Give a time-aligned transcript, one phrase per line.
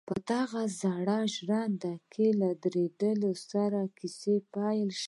[0.07, 4.99] په دغه زړه ژرنده کې له درېدو سره کيسه پيل شوه.